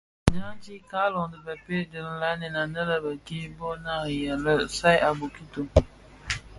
Djanti, 0.29 0.75
Kaaloň 0.89 1.27
dhi 1.31 1.39
bëpeï 1.45 1.89
bi 1.91 1.99
nlanèn 2.07 2.55
anèn 2.63 2.89
bek-kè 3.03 3.39
bō 3.57 3.69
nariya 3.83 4.33
lè 4.43 4.53
saad 4.77 4.99
a 5.07 5.09
bokito. 5.19 5.61